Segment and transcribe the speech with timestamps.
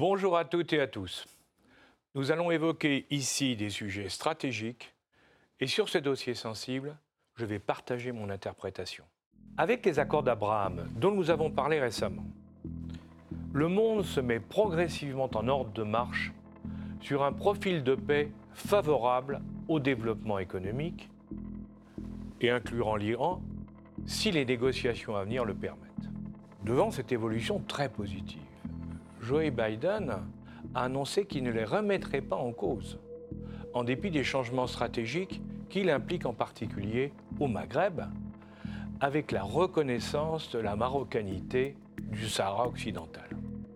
[0.00, 1.26] Bonjour à toutes et à tous.
[2.14, 4.94] Nous allons évoquer ici des sujets stratégiques
[5.60, 6.96] et sur ces dossiers sensibles,
[7.36, 9.04] je vais partager mon interprétation.
[9.58, 12.24] Avec les accords d'Abraham dont nous avons parlé récemment,
[13.52, 16.32] le monde se met progressivement en ordre de marche
[17.02, 21.10] sur un profil de paix favorable au développement économique
[22.40, 23.42] et incluant l'Iran
[24.06, 26.08] si les négociations à venir le permettent.
[26.64, 28.40] Devant cette évolution très positive,
[29.22, 30.14] Joe Biden
[30.74, 32.98] a annoncé qu'il ne les remettrait pas en cause,
[33.74, 38.02] en dépit des changements stratégiques qu'il implique en particulier au Maghreb,
[39.00, 43.28] avec la reconnaissance de la marocanité du Sahara occidental.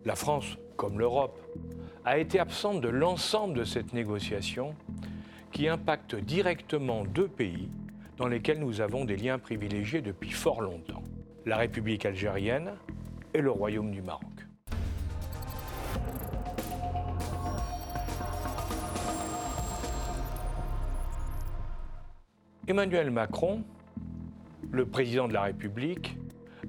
[0.04, 1.40] La France, comme l'Europe,
[2.04, 4.74] a été absente de l'ensemble de cette négociation
[5.52, 7.68] qui impacte directement deux pays
[8.16, 11.02] dans lesquels nous avons des liens privilégiés depuis fort longtemps,
[11.46, 12.72] la République algérienne
[13.32, 14.33] et le Royaume du Maroc.
[22.66, 23.62] Emmanuel Macron,
[24.70, 26.16] le président de la République,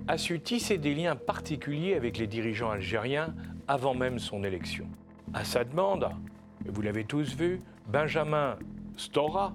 [0.10, 3.34] a su tisser des liens particuliers avec les dirigeants algériens
[3.70, 4.88] avant même son élection.
[5.34, 6.10] À sa demande,
[6.66, 8.58] et vous l'avez tous vu, Benjamin
[8.98, 9.54] Stora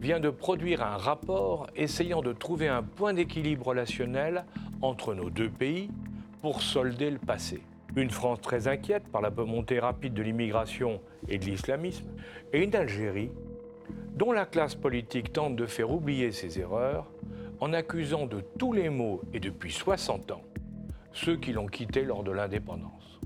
[0.00, 4.44] vient de produire un rapport essayant de trouver un point d'équilibre relationnel
[4.82, 5.90] entre nos deux pays
[6.40, 7.62] pour solder le passé.
[7.96, 12.06] Une France très inquiète par la montée rapide de l'immigration et de l'islamisme,
[12.52, 13.32] et une Algérie
[14.20, 17.06] dont la classe politique tente de faire oublier ses erreurs
[17.58, 20.42] en accusant de tous les maux et depuis 60 ans
[21.14, 23.18] ceux qui l'ont quitté lors de l'indépendance.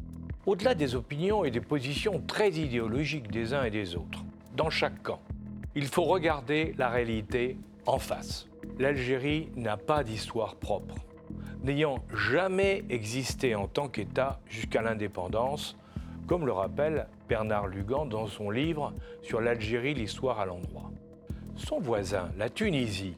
[0.47, 5.03] Au-delà des opinions et des positions très idéologiques des uns et des autres, dans chaque
[5.03, 5.19] camp,
[5.75, 8.47] il faut regarder la réalité en face.
[8.79, 10.95] L'Algérie n'a pas d'histoire propre.
[11.65, 15.77] N'ayant jamais existé en tant qu'État jusqu'à l'indépendance,
[16.27, 18.93] comme le rappelle Bernard Lugan dans son livre
[19.23, 20.91] sur l'Algérie, l'histoire à l'endroit.
[21.57, 23.17] Son voisin, la Tunisie,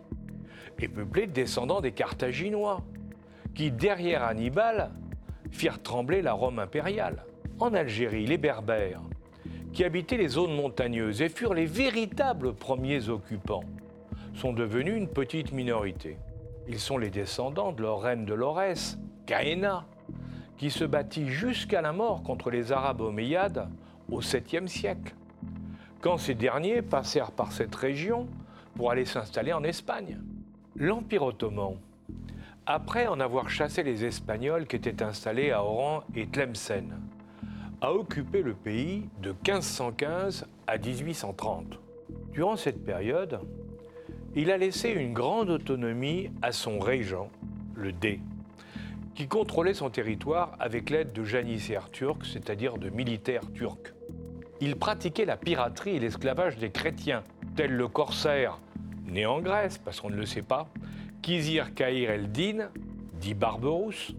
[0.79, 2.83] est peuplé de descendants des Carthaginois,
[3.55, 4.91] qui, derrière Hannibal,
[5.51, 7.25] firent trembler la Rome impériale.
[7.59, 9.01] En Algérie, les Berbères,
[9.73, 13.65] qui habitaient les zones montagneuses et furent les véritables premiers occupants,
[14.35, 16.19] sont devenus une petite minorité.
[16.69, 19.87] Ils sont les descendants de leur reine de Lorès, Caéna,
[20.57, 23.69] qui se battit jusqu'à la mort contre les Arabes omeyyades
[24.11, 25.15] au 7e siècle,
[26.01, 28.27] quand ces derniers passèrent par cette région
[28.75, 30.19] pour aller s'installer en Espagne.
[30.77, 31.77] L'Empire ottoman,
[32.67, 37.01] après en avoir chassé les Espagnols qui étaient installés à Oran et Tlemcen,
[37.81, 41.79] a occupé le pays de 1515 à 1830.
[42.33, 43.41] Durant cette période,
[44.35, 47.31] il a laissé une grande autonomie à son régent,
[47.75, 48.21] le Dey,
[49.17, 53.95] qui contrôlait son territoire avec l'aide de janissaires turcs, c'est-à-dire de militaires turcs.
[54.61, 57.25] Il pratiquait la piraterie et l'esclavage des chrétiens,
[57.57, 58.61] tel le corsaire,
[59.07, 60.69] né en Grèce, parce qu'on ne le sait pas,
[61.23, 62.69] Kizir Kair el-Din,
[63.15, 64.13] dit Barberousse,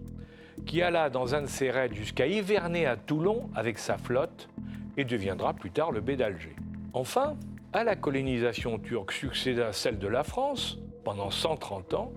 [0.66, 4.48] qui alla dans un de ses raids jusqu'à hiverner à Toulon avec sa flotte
[4.96, 6.56] et deviendra plus tard le bey d'Alger.
[6.92, 7.36] Enfin,
[7.72, 12.12] à la colonisation turque succéda celle de la France pendant 130 ans,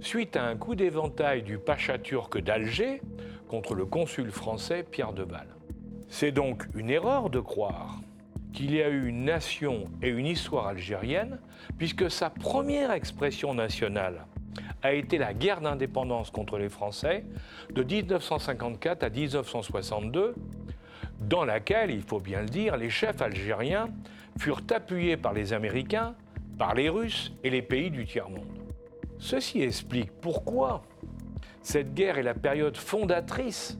[0.00, 3.02] suite à un coup d'éventail du pacha turc d'Alger
[3.48, 5.46] contre le consul français Pierre de Val.
[6.08, 8.00] C'est donc une erreur de croire
[8.52, 11.38] qu'il y a eu une nation et une histoire algérienne,
[11.78, 14.26] puisque sa première expression nationale
[14.82, 17.24] a été la guerre d'indépendance contre les Français
[17.72, 20.34] de 1954 à 1962,
[21.20, 23.88] dans laquelle, il faut bien le dire, les chefs algériens
[24.38, 26.14] furent appuyés par les Américains,
[26.58, 28.59] par les Russes et les pays du tiers-monde.
[29.20, 30.82] Ceci explique pourquoi
[31.62, 33.78] cette guerre est la période fondatrice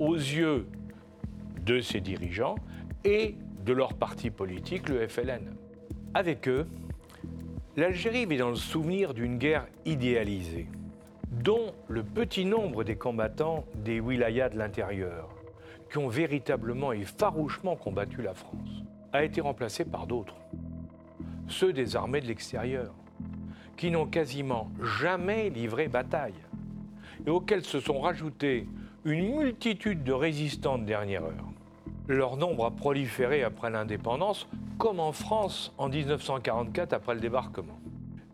[0.00, 0.66] aux yeux
[1.64, 2.56] de ses dirigeants
[3.04, 5.54] et de leur parti politique, le FLN.
[6.12, 6.66] Avec eux,
[7.76, 10.66] l'Algérie vit dans le souvenir d'une guerre idéalisée,
[11.30, 15.28] dont le petit nombre des combattants des wilayas de l'intérieur,
[15.88, 18.82] qui ont véritablement et farouchement combattu la France,
[19.12, 20.36] a été remplacé par d'autres,
[21.46, 22.92] ceux des armées de l'extérieur
[23.76, 26.34] qui n'ont quasiment jamais livré bataille
[27.26, 28.66] et auxquels se sont rajoutés
[29.04, 31.50] une multitude de résistants de dernière heure.
[32.08, 34.46] Leur nombre a proliféré après l'indépendance,
[34.78, 37.78] comme en France en 1944 après le débarquement.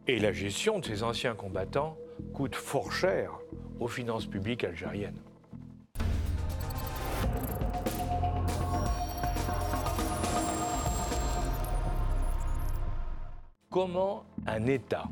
[0.07, 1.97] Et la gestion de ces anciens combattants
[2.35, 3.33] coûte fort cher
[3.79, 5.19] aux finances publiques algériennes.
[13.71, 15.05] Comment un État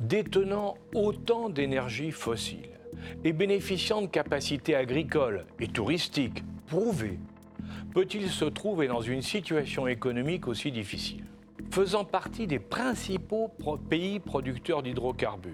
[0.00, 2.70] détenant autant d'énergie fossile
[3.24, 7.18] et bénéficiant de capacités agricoles et touristiques prouvé
[7.94, 11.24] peut-il se trouver dans une situation économique aussi difficile
[11.70, 13.50] Faisant partie des principaux
[13.90, 15.52] pays producteurs d'hydrocarbures,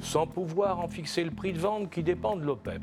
[0.00, 2.82] sans pouvoir en fixer le prix de vente qui dépend de l'OPEP,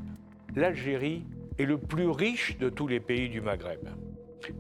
[0.56, 1.24] l'Algérie
[1.58, 3.90] est le plus riche de tous les pays du Maghreb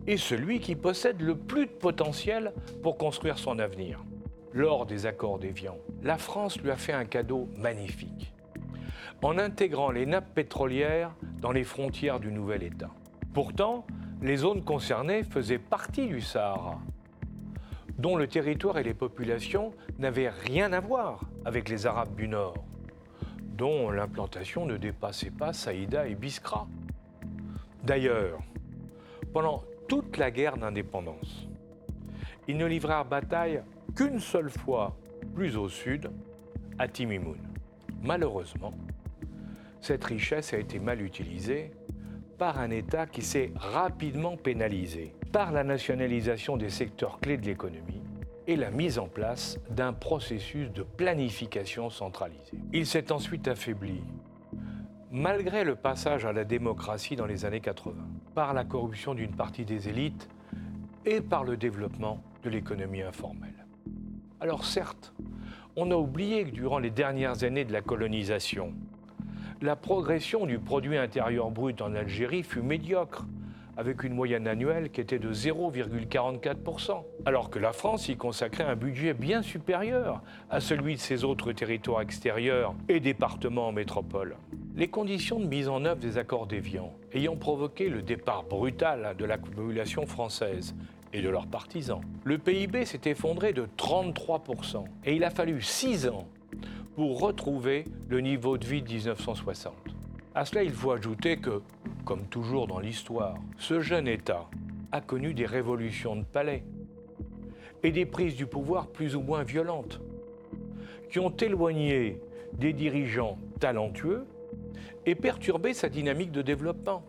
[0.07, 2.53] et celui qui possède le plus de potentiel
[2.83, 4.03] pour construire son avenir.
[4.53, 8.33] Lors des accords d'Évian, la France lui a fait un cadeau magnifique
[9.21, 12.89] en intégrant les nappes pétrolières dans les frontières du nouvel État.
[13.33, 13.85] Pourtant,
[14.21, 16.79] les zones concernées faisaient partie du Sahara,
[17.97, 22.65] dont le territoire et les populations n'avaient rien à voir avec les Arabes du Nord,
[23.57, 26.67] dont l'implantation ne dépassait pas Saïda et Biskra.
[27.83, 28.39] D'ailleurs,
[29.33, 31.47] pendant toute la guerre d'indépendance,
[32.47, 33.61] ils ne livrèrent bataille
[33.95, 34.97] qu'une seule fois
[35.35, 36.11] plus au sud,
[36.79, 37.37] à Timimoun.
[38.01, 38.73] Malheureusement,
[39.81, 41.71] cette richesse a été mal utilisée
[42.37, 48.01] par un État qui s'est rapidement pénalisé par la nationalisation des secteurs clés de l'économie
[48.47, 52.57] et la mise en place d'un processus de planification centralisé.
[52.73, 54.01] Il s'est ensuite affaibli,
[55.11, 57.93] malgré le passage à la démocratie dans les années 80,
[58.33, 60.27] par la corruption d'une partie des élites
[61.05, 63.60] et par le développement de l'économie informelle.
[64.41, 65.13] Alors certes,
[65.75, 68.73] on a oublié que durant les dernières années de la colonisation,
[69.61, 73.27] la progression du produit intérieur brut en Algérie fut médiocre,
[73.77, 78.75] avec une moyenne annuelle qui était de 0,44%, alors que la France y consacrait un
[78.75, 84.37] budget bien supérieur à celui de ses autres territoires extérieurs et départements en métropole.
[84.75, 89.25] Les conditions de mise en œuvre des accords d'Évian ayant provoqué le départ brutal de
[89.25, 90.73] la population française
[91.13, 96.07] et de leurs partisans, le PIB s'est effondré de 33% et il a fallu 6
[96.07, 96.27] ans
[96.95, 99.73] pour retrouver le niveau de vie de 1960.
[100.33, 101.61] À cela, il faut ajouter que,
[102.05, 104.47] comme toujours dans l'histoire, ce jeune État
[104.91, 106.63] a connu des révolutions de palais
[107.83, 109.99] et des prises du pouvoir plus ou moins violentes,
[111.09, 112.21] qui ont éloigné
[112.53, 114.25] des dirigeants talentueux
[115.05, 117.03] et perturbé sa dynamique de développement,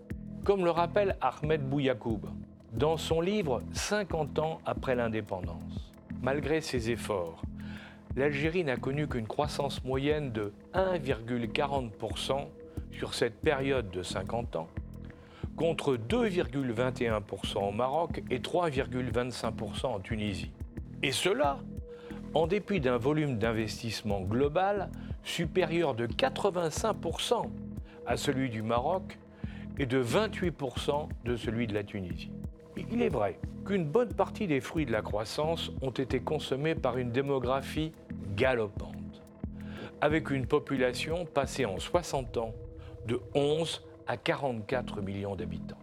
[0.45, 2.27] comme le rappelle Ahmed Bouyakoub
[2.73, 5.93] dans son livre 50 ans après l'indépendance.
[6.23, 7.43] Malgré ses efforts,
[8.17, 12.47] l'Algérie n'a connu qu'une croissance moyenne de 1,40%
[12.93, 14.69] sur cette période de 50 ans,
[15.57, 20.51] contre 2,21% au Maroc et 3,25% en Tunisie.
[21.03, 21.59] Et cela
[22.33, 24.89] en dépit d'un volume d'investissement global
[25.25, 27.51] supérieur de 85%
[28.07, 29.19] à celui du Maroc
[29.79, 32.31] et de 28% de celui de la Tunisie.
[32.77, 36.97] Il est vrai qu'une bonne partie des fruits de la croissance ont été consommés par
[36.99, 37.93] une démographie
[38.35, 39.23] galopante,
[40.01, 42.55] avec une population passée en 60 ans
[43.07, 45.77] de 11 à 44 millions d'habitants.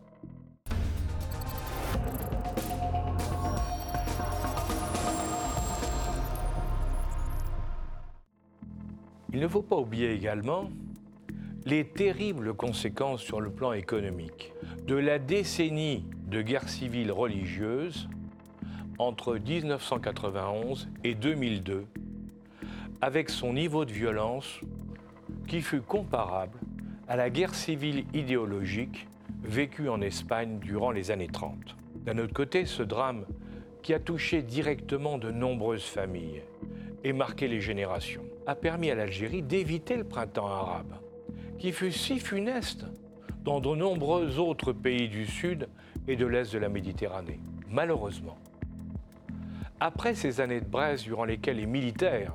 [9.31, 10.69] Il ne faut pas oublier également
[11.65, 14.53] les terribles conséquences sur le plan économique
[14.87, 18.07] de la décennie de guerre civile religieuse
[18.99, 21.85] entre 1991 et 2002
[23.01, 24.59] avec son niveau de violence
[25.47, 26.59] qui fut comparable
[27.07, 29.07] à la guerre civile idéologique
[29.43, 31.55] vécue en Espagne durant les années 30.
[32.05, 33.25] D'un autre côté, ce drame
[33.81, 36.43] qui a touché directement de nombreuses familles
[37.03, 40.93] et marqué les générations, a permis à l'Algérie d'éviter le printemps arabe,
[41.57, 42.85] qui fut si funeste
[43.43, 45.67] dans de nombreux autres pays du Sud
[46.07, 47.39] et de l'Est de la Méditerranée.
[47.69, 48.37] Malheureusement,
[49.79, 52.33] après ces années de braise durant lesquelles les militaires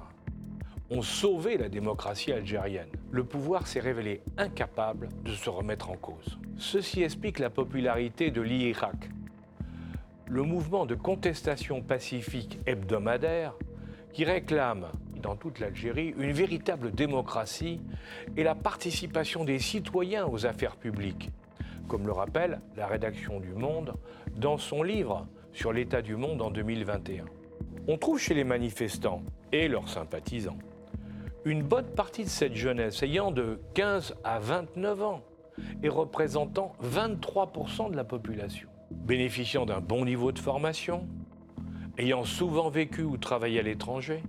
[0.90, 2.88] ont sauvé la démocratie algérienne.
[3.11, 6.38] Le pouvoir s'est révélé incapable de se remettre en cause.
[6.56, 9.11] Ceci explique la popularité de l'IRAC,
[10.26, 13.54] le mouvement de contestation pacifique hebdomadaire
[14.12, 14.87] qui réclame
[15.25, 17.81] dans toute l'Algérie une véritable démocratie
[18.37, 21.31] et la participation des citoyens aux affaires publiques,
[21.88, 23.95] comme le rappelle la rédaction du Monde
[24.37, 27.25] dans son livre sur l'état du monde en 2021.
[27.88, 30.59] On trouve chez les manifestants et leurs sympathisants
[31.45, 35.23] une bonne partie de cette jeunesse ayant de 15 à 29 ans
[35.83, 41.07] et représentant 23% de la population, bénéficiant d'un bon niveau de formation,
[41.99, 44.23] ayant souvent vécu ou travaillé à l'étranger,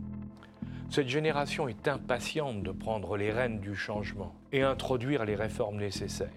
[0.89, 6.29] cette génération est impatiente de prendre les rênes du changement et introduire les réformes nécessaires.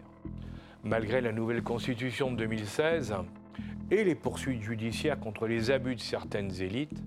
[0.84, 3.14] Malgré la nouvelle constitution de 2016
[3.90, 7.02] et les poursuites judiciaires contre les abus de certaines élites,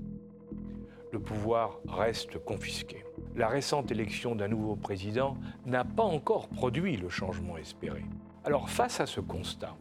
[1.12, 3.04] le pouvoir reste confisqué
[3.36, 8.04] la récente élection d'un nouveau président n'a pas encore produit le changement espéré.
[8.44, 9.76] Alors face à ce constat,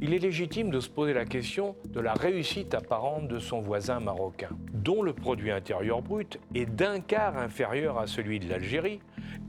[0.00, 4.00] il est légitime de se poser la question de la réussite apparente de son voisin
[4.00, 9.00] marocain, dont le produit intérieur brut est d'un quart inférieur à celui de l'Algérie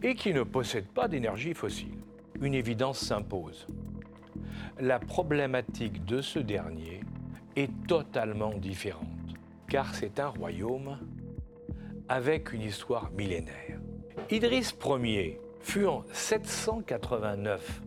[0.03, 1.97] et qui ne possède pas d'énergie fossile.
[2.41, 3.67] Une évidence s'impose.
[4.79, 7.01] La problématique de ce dernier
[7.55, 9.07] est totalement différente,
[9.69, 10.99] car c'est un royaume
[12.09, 13.79] avec une histoire millénaire.
[14.29, 17.81] Idriss Ier fut en 789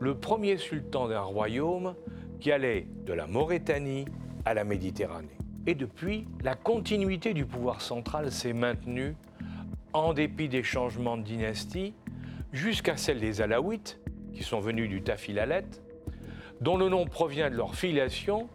[0.00, 1.94] le premier sultan d'un royaume
[2.40, 4.06] qui allait de la Mauritanie
[4.46, 5.36] à la Méditerranée.
[5.66, 9.14] Et depuis, la continuité du pouvoir central s'est maintenue
[9.92, 11.92] en dépit des changements de dynastie
[12.50, 14.00] jusqu'à celle des Alaouites,
[14.32, 15.66] qui sont venus du Tafilalet,
[16.62, 18.48] dont le nom provient de leur filiation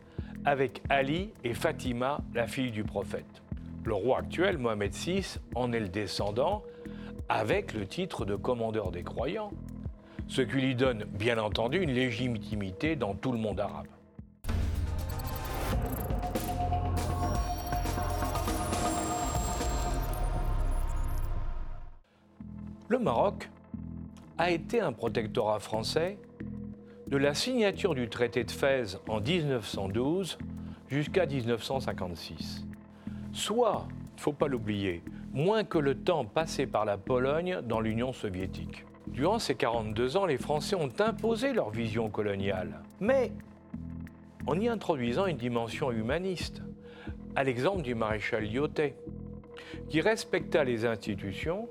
[0.46, 3.44] avec Ali et Fatima, la fille du prophète.
[3.84, 6.64] Le roi actuel, Mohamed VI, en est le descendant
[7.30, 9.52] avec le titre de commandeur des croyants
[10.28, 13.88] ce qui lui donne bien entendu une légitimité dans tout le monde arabe.
[22.88, 23.50] Le Maroc
[24.38, 26.18] a été un protectorat français
[27.08, 30.38] de la signature du traité de Fès en 1912
[30.88, 32.66] jusqu'à 1956.
[33.34, 35.04] Soit, il ne faut pas l'oublier,
[35.34, 38.86] moins que le temps passé par la Pologne dans l'Union soviétique.
[39.16, 43.32] Durant ces 42 ans, les Français ont imposé leur vision coloniale, mais
[44.46, 46.62] en y introduisant une dimension humaniste,
[47.34, 48.98] à l'exemple du maréchal Lyotet,
[49.88, 51.70] qui respecta les institutions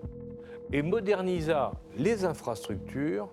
[0.73, 3.29] et modernisa les infrastructures,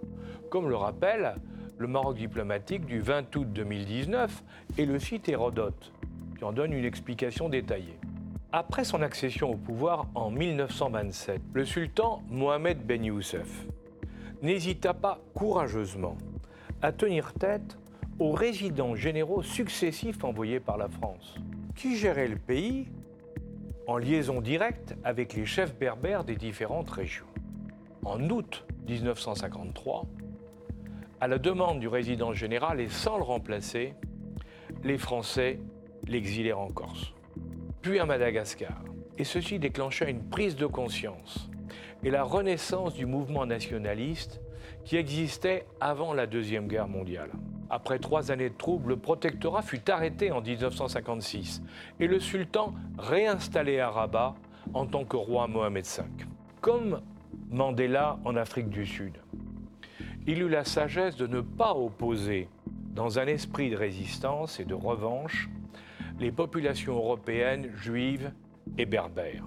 [0.49, 1.35] comme le rappelle
[1.77, 4.43] le Maroc diplomatique du 20 août 2019
[4.77, 5.93] et le site Hérodote,
[6.37, 7.97] qui en donne une explication détaillée.
[8.51, 13.70] Après son accession au pouvoir en 1927, le sultan Mohamed Ben Youssef
[14.41, 16.17] n'hésita pas courageusement
[16.81, 17.77] à tenir tête
[18.19, 21.35] aux résidents généraux successifs envoyés par la France,
[21.75, 22.87] qui géraient le pays
[23.87, 27.25] en liaison directe avec les chefs berbères des différentes régions.
[28.03, 30.05] En août 1953,
[31.19, 33.93] à la demande du résident général et sans le remplacer,
[34.83, 35.59] les Français
[36.07, 37.13] l'exilèrent en Corse,
[37.81, 38.83] puis à Madagascar.
[39.17, 41.50] Et ceci déclencha une prise de conscience
[42.03, 44.41] et la renaissance du mouvement nationaliste
[44.83, 47.29] qui existait avant la Deuxième Guerre mondiale.
[47.69, 51.61] Après trois années de troubles, le protectorat fut arrêté en 1956
[51.99, 54.35] et le sultan réinstallé à Rabat
[54.73, 56.03] en tant que roi Mohamed V.
[56.59, 57.01] Comme
[57.49, 59.13] Mandela en Afrique du Sud,
[60.27, 62.49] il eut la sagesse de ne pas opposer,
[62.93, 65.49] dans un esprit de résistance et de revanche,
[66.19, 68.31] les populations européennes juives
[68.77, 69.45] et berbères,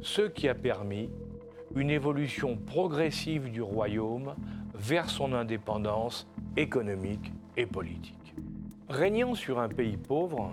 [0.00, 1.10] ce qui a permis
[1.74, 4.34] une évolution progressive du royaume
[4.74, 6.26] vers son indépendance
[6.56, 8.34] économique et politique.
[8.88, 10.50] Régnant sur un pays pauvre,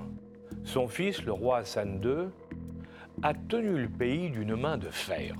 [0.63, 2.29] son fils, le roi Hassan II,
[3.21, 5.35] a tenu le pays d'une main de fer,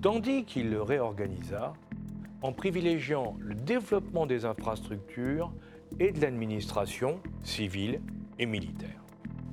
[0.00, 1.74] tandis qu'il le réorganisa
[2.42, 5.52] en privilégiant le développement des infrastructures
[5.98, 8.00] et de l'administration civile
[8.38, 9.02] et militaire.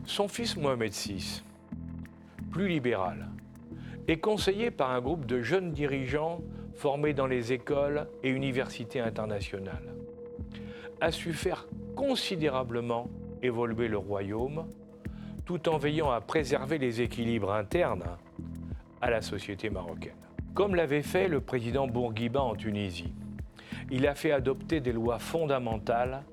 [0.05, 1.41] Son fils Mohamed VI,
[2.51, 3.29] plus libéral,
[4.07, 6.41] est conseillé par un groupe de jeunes dirigeants
[6.75, 9.93] formés dans les écoles et universités internationales.
[11.01, 13.09] A su faire considérablement
[13.41, 14.65] évoluer le royaume
[15.45, 18.03] tout en veillant à préserver les équilibres internes
[19.01, 20.13] à la société marocaine.
[20.53, 23.13] Comme l'avait fait le président Bourguiba en Tunisie,
[23.91, 26.23] il a fait adopter des lois fondamentales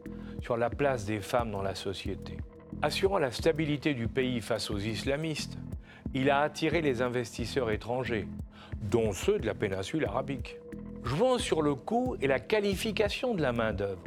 [0.41, 2.37] sur la place des femmes dans la société.
[2.83, 5.59] Assurant la stabilité du pays face aux islamistes,
[6.15, 8.27] il a attiré les investisseurs étrangers,
[8.83, 10.57] dont ceux de la péninsule arabique.
[11.05, 14.03] Jouant sur le coût et la qualification de la main-d'œuvre,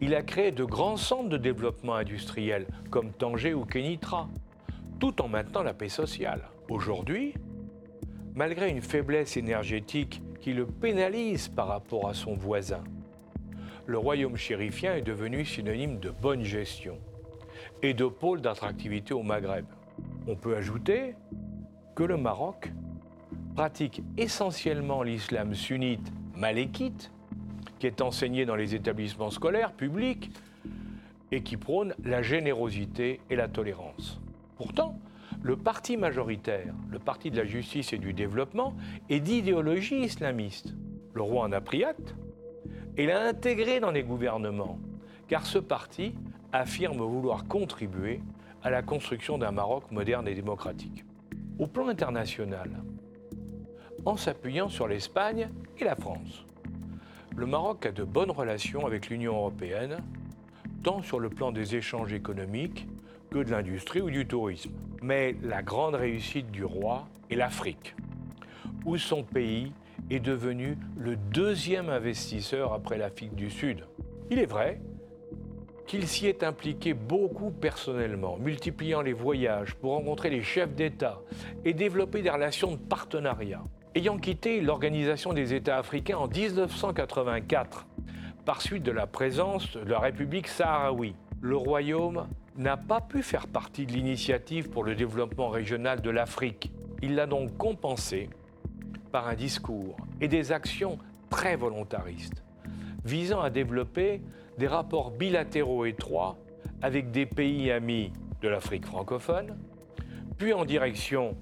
[0.00, 4.28] il a créé de grands centres de développement industriel comme Tanger ou Kenitra,
[4.98, 6.42] tout en maintenant la paix sociale.
[6.68, 7.34] Aujourd'hui,
[8.34, 12.84] malgré une faiblesse énergétique qui le pénalise par rapport à son voisin,
[13.86, 16.98] le royaume chérifien est devenu synonyme de bonne gestion
[17.82, 19.64] et de pôle d'attractivité au Maghreb.
[20.26, 21.14] On peut ajouter
[21.94, 22.72] que le Maroc
[23.54, 27.10] pratique essentiellement l'islam sunnite malékite,
[27.78, 30.30] qui est enseigné dans les établissements scolaires publics
[31.32, 34.20] et qui prône la générosité et la tolérance.
[34.56, 34.98] Pourtant,
[35.42, 38.74] le parti majoritaire, le parti de la justice et du développement,
[39.08, 40.74] est d'idéologie islamiste.
[41.14, 42.14] Le roi en a pris acte
[42.96, 44.78] et l'a intégré dans les gouvernements,
[45.28, 46.14] car ce parti
[46.52, 48.20] affirme vouloir contribuer
[48.62, 51.04] à la construction d'un Maroc moderne et démocratique.
[51.58, 52.70] Au plan international,
[54.04, 55.48] en s'appuyant sur l'Espagne
[55.78, 56.44] et la France,
[57.36, 59.98] le Maroc a de bonnes relations avec l'Union européenne,
[60.82, 62.86] tant sur le plan des échanges économiques
[63.30, 64.72] que de l'industrie ou du tourisme.
[65.02, 67.94] Mais la grande réussite du roi est l'Afrique,
[68.84, 69.72] où son pays
[70.10, 73.84] est devenu le deuxième investisseur après l'Afrique du Sud.
[74.30, 74.80] Il est vrai
[75.90, 81.18] qu'il s'y est impliqué beaucoup personnellement, multipliant les voyages pour rencontrer les chefs d'État
[81.64, 83.64] et développer des relations de partenariat.
[83.96, 87.88] Ayant quitté l'Organisation des États africains en 1984,
[88.44, 93.48] par suite de la présence de la République sahraoui, le royaume n'a pas pu faire
[93.48, 96.70] partie de l'initiative pour le développement régional de l'Afrique.
[97.02, 98.30] Il l'a donc compensé
[99.10, 100.98] par un discours et des actions
[101.30, 102.44] très volontaristes,
[103.04, 104.20] visant à développer
[104.60, 106.36] des rapports bilatéraux étroits
[106.82, 108.12] avec des pays amis
[108.42, 109.56] de l'Afrique francophone,
[110.36, 111.34] puis en direction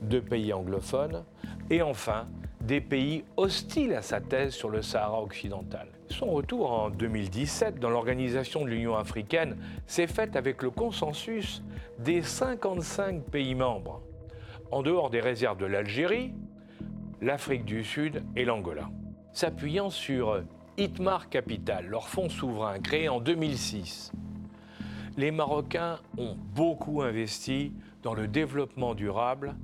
[0.00, 1.22] de pays anglophones,
[1.68, 2.26] et enfin
[2.62, 5.86] des pays hostiles à sa thèse sur le Sahara occidental.
[6.08, 11.62] Son retour en 2017 dans l'organisation de l'Union africaine s'est fait avec le consensus
[11.98, 14.00] des 55 pays membres,
[14.70, 16.32] en dehors des réserves de l'Algérie,
[17.20, 18.88] l'Afrique du Sud et l'Angola.
[19.34, 20.42] S'appuyant sur
[20.78, 24.12] Itmar Capital, leur fonds souverain créé en 2006,
[25.18, 29.54] les Marocains ont beaucoup investi dans le développement durable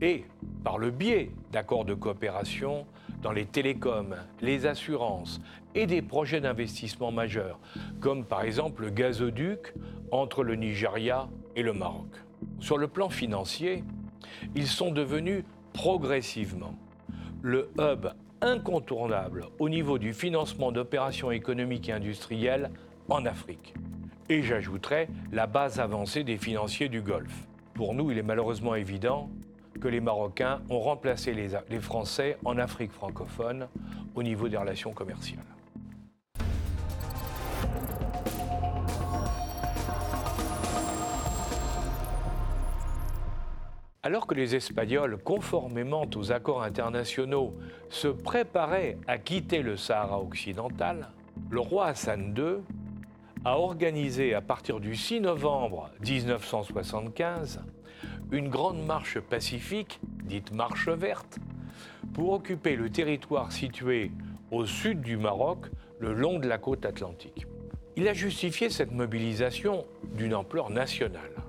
[0.00, 0.24] et,
[0.64, 2.86] par le biais d'accords de coopération,
[3.22, 5.40] dans les télécoms, les assurances
[5.74, 7.58] et des projets d'investissement majeurs,
[8.00, 9.72] comme par exemple le gazoduc
[10.10, 12.08] entre le Nigeria et le Maroc.
[12.58, 13.84] Sur le plan financier,
[14.54, 16.74] ils sont devenus progressivement
[17.40, 18.08] le hub
[18.44, 22.70] incontournable au niveau du financement d'opérations économiques et industrielles
[23.08, 23.74] en Afrique.
[24.28, 27.46] Et j'ajouterai la base avancée des financiers du Golfe.
[27.72, 29.30] Pour nous, il est malheureusement évident
[29.80, 33.68] que les Marocains ont remplacé les, Français en Afrique francophone
[34.14, 35.53] au niveau des relations commerciales.
[44.06, 47.54] Alors que les Espagnols, conformément aux accords internationaux,
[47.88, 51.08] se préparaient à quitter le Sahara occidental,
[51.48, 52.56] le roi Hassan II
[53.46, 57.62] a organisé à partir du 6 novembre 1975
[58.30, 61.38] une grande marche pacifique, dite marche verte,
[62.12, 64.10] pour occuper le territoire situé
[64.50, 65.60] au sud du Maroc,
[65.98, 67.46] le long de la côte atlantique.
[67.96, 71.43] Il a justifié cette mobilisation d'une ampleur nationale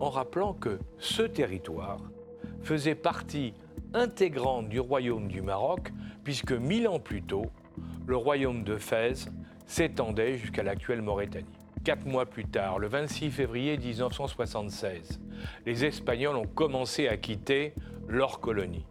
[0.00, 2.00] en rappelant que ce territoire
[2.62, 3.54] faisait partie
[3.94, 5.92] intégrante du royaume du Maroc,
[6.24, 7.46] puisque mille ans plus tôt,
[8.06, 9.28] le royaume de Fès
[9.66, 11.46] s'étendait jusqu'à l'actuelle Mauritanie.
[11.84, 15.20] Quatre mois plus tard, le 26 février 1976,
[15.64, 17.72] les Espagnols ont commencé à quitter
[18.08, 18.84] leur colonie.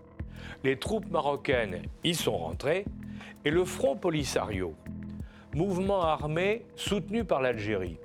[0.63, 2.85] Les troupes marocaines y sont rentrées
[3.45, 4.73] et le Front Polisario,
[5.53, 7.97] mouvement armé soutenu par l'Algérie,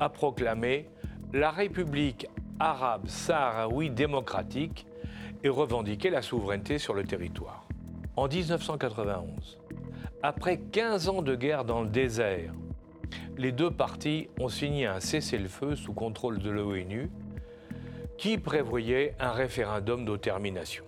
[0.00, 0.86] a proclamé
[1.32, 2.26] la République
[2.60, 4.86] arabe sahraoui démocratique
[5.44, 7.64] et revendiquer la souveraineté sur le territoire.
[8.16, 9.58] En 1991,
[10.22, 12.52] après 15 ans de guerre dans le désert,
[13.36, 17.08] les deux parties ont signé un cessez-le-feu sous contrôle de l'ONU
[18.16, 20.84] qui prévoyait un référendum d'autotermination.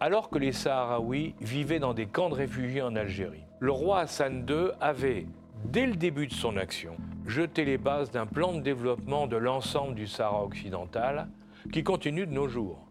[0.00, 4.44] Alors que les Sahraouis vivaient dans des camps de réfugiés en Algérie, le roi Hassan
[4.48, 5.26] II avait,
[5.66, 9.94] dès le début de son action, jeter les bases d'un plan de développement de l'ensemble
[9.94, 11.28] du Sahara occidental
[11.72, 12.86] qui continue de nos jours,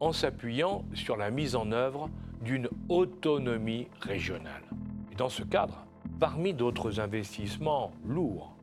[0.00, 4.62] en s'appuyant sur la mise en œuvre d'une autonomie régionale.
[5.16, 5.86] Dans ce cadre,
[6.18, 8.56] parmi d'autres investissements lourds,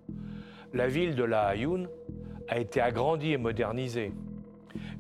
[0.74, 1.88] la ville de La Hayoun
[2.48, 4.12] a été agrandie et modernisée,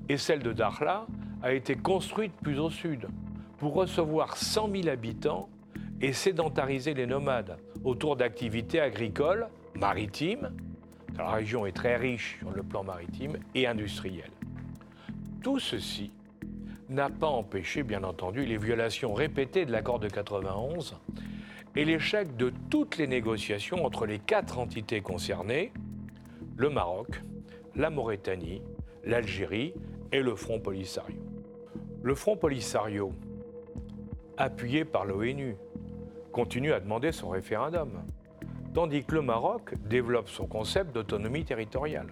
[0.07, 1.05] et celle de Dakhla
[1.43, 3.07] a été construite plus au sud
[3.57, 5.49] pour recevoir 100 000 habitants
[6.01, 10.51] et sédentariser les nomades autour d'activités agricoles maritime,
[11.17, 14.31] la région est très riche sur le plan maritime, et industriel.
[15.43, 16.11] Tout ceci
[16.89, 20.97] n'a pas empêché, bien entendu, les violations répétées de l'accord de 91
[21.75, 25.71] et l'échec de toutes les négociations entre les quatre entités concernées,
[26.57, 27.21] le Maroc,
[27.75, 28.61] la Mauritanie,
[29.03, 29.73] l'Algérie
[30.11, 31.21] et le Front Polisario.
[32.01, 33.13] Le Front Polisario,
[34.37, 35.55] appuyé par l'ONU,
[36.31, 38.03] continue à demander son référendum
[38.73, 42.07] tandis que le Maroc développe son concept d'autonomie territoriale.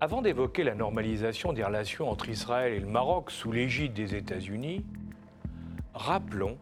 [0.00, 4.84] Avant d'évoquer la normalisation des relations entre Israël et le Maroc sous l'égide des États-Unis,
[5.94, 6.58] rappelons,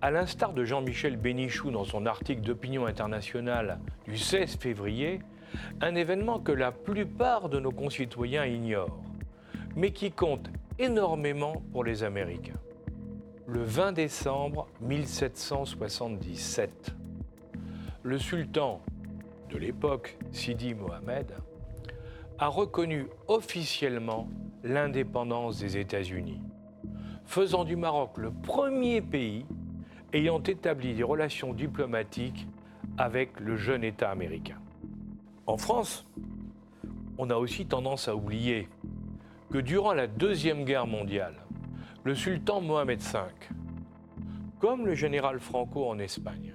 [0.00, 5.18] à l'instar de Jean-Michel Bénichou dans son article d'opinion internationale du 16 février,
[5.80, 8.96] Un événement que la plupart de nos concitoyens ignorent,
[9.78, 12.58] mais qui compte énormément pour les Américains.
[13.46, 16.96] Le 20 décembre 1777,
[18.02, 18.80] le sultan
[19.50, 21.32] de l'époque, Sidi Mohamed,
[22.40, 24.28] a reconnu officiellement
[24.64, 26.40] l'indépendance des États-Unis,
[27.24, 29.46] faisant du Maroc le premier pays
[30.12, 32.48] ayant établi des relations diplomatiques
[32.96, 34.58] avec le jeune État américain.
[35.46, 36.04] En France,
[37.16, 38.68] on a aussi tendance à oublier
[39.50, 41.34] que durant la Deuxième Guerre mondiale,
[42.04, 43.18] le sultan Mohamed V,
[44.60, 46.52] comme le général Franco en Espagne,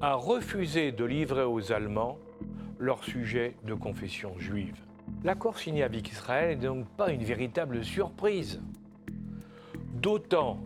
[0.00, 2.18] a refusé de livrer aux Allemands
[2.78, 4.76] leur sujet de confession juive.
[5.24, 8.60] L'accord signé avec Israël n'est donc pas une véritable surprise.
[9.94, 10.58] D'autant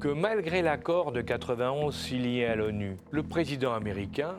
[0.00, 4.34] que malgré l'accord de 91 signé à l'ONU, le président américain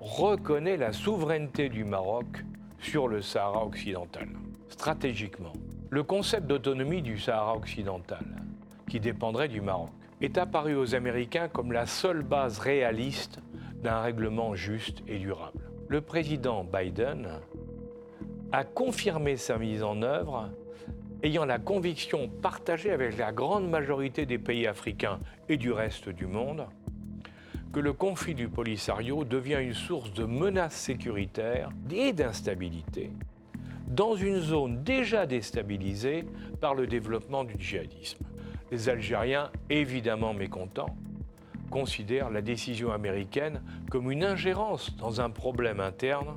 [0.00, 2.44] reconnaît la souveraineté du Maroc
[2.78, 4.28] sur le Sahara occidental.
[4.72, 5.52] Stratégiquement,
[5.90, 8.24] le concept d'autonomie du Sahara occidental,
[8.88, 9.90] qui dépendrait du Maroc,
[10.22, 13.38] est apparu aux Américains comme la seule base réaliste
[13.82, 15.68] d'un règlement juste et durable.
[15.88, 17.28] Le président Biden
[18.50, 20.48] a confirmé sa mise en œuvre
[21.22, 26.26] ayant la conviction partagée avec la grande majorité des pays africains et du reste du
[26.26, 26.66] monde
[27.74, 33.10] que le conflit du Polisario devient une source de menaces sécuritaires et d'instabilité
[33.88, 36.24] dans une zone déjà déstabilisée
[36.60, 38.24] par le développement du djihadisme.
[38.70, 40.96] Les Algériens, évidemment mécontents,
[41.70, 46.36] considèrent la décision américaine comme une ingérence dans un problème interne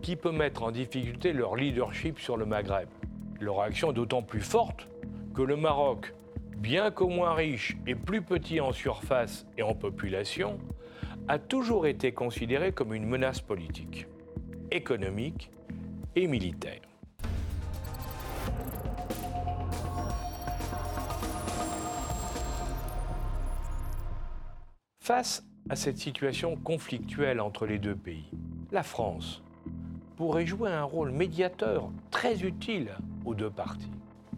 [0.00, 2.88] qui peut mettre en difficulté leur leadership sur le Maghreb.
[3.40, 4.88] Leur action est d'autant plus forte
[5.34, 6.14] que le Maroc,
[6.56, 10.58] bien qu'au moins riche et plus petit en surface et en population,
[11.26, 14.06] a toujours été considéré comme une menace politique,
[14.70, 15.50] économique
[16.16, 16.80] et militaire.
[25.00, 28.30] Face à cette situation conflictuelle entre les deux pays,
[28.72, 29.42] la France
[30.16, 32.92] pourrait jouer un rôle médiateur très utile
[33.24, 33.90] aux deux parties.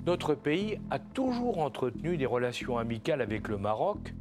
[0.07, 4.15] Notre pays a toujours entretenu des relations amicales avec le Maroc,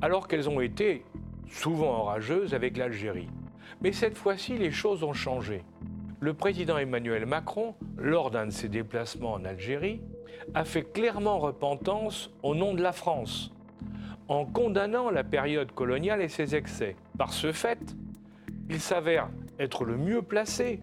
[0.00, 1.04] alors qu'elles ont été
[1.48, 3.28] souvent orageuses avec l'Algérie.
[3.80, 5.64] Mais cette fois-ci, les choses ont changé.
[6.18, 10.00] Le président Emmanuel Macron, lors d'un de ses déplacements en Algérie,
[10.54, 13.52] a fait clairement repentance au nom de la France
[14.28, 16.96] en condamnant la période coloniale et ses excès.
[17.18, 17.78] Par ce fait,
[18.70, 20.80] il s'avère être le mieux placé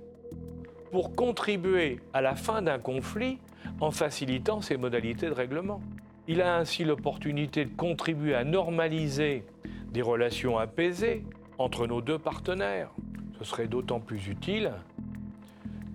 [0.92, 3.40] pour contribuer à la fin d'un conflit
[3.82, 5.82] en facilitant ses modalités de règlement.
[6.28, 9.44] Il a ainsi l'opportunité de contribuer à normaliser
[9.92, 11.24] des relations apaisées
[11.58, 12.92] entre nos deux partenaires.
[13.40, 14.72] Ce serait d'autant plus utile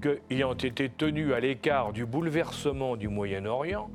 [0.00, 3.90] que, ayant été tenu à l'écart du bouleversement du Moyen-Orient,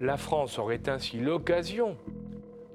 [0.00, 1.96] la France aurait ainsi l'occasion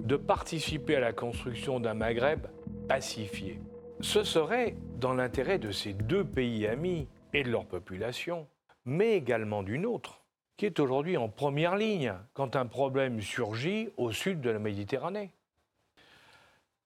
[0.00, 2.46] de participer à la construction d'un Maghreb
[2.88, 3.60] pacifié.
[4.00, 8.46] Ce serait dans l'intérêt de ces deux pays amis et de leur population,
[8.84, 10.22] mais également d'une autre,
[10.56, 15.32] qui est aujourd'hui en première ligne quand un problème surgit au sud de la Méditerranée.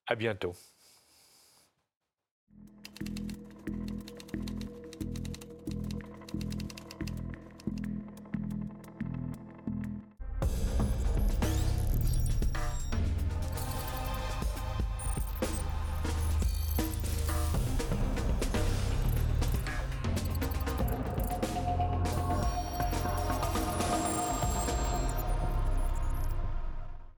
[0.07, 0.55] À bientôt.